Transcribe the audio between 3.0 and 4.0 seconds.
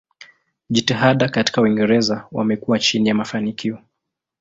ya mafanikio.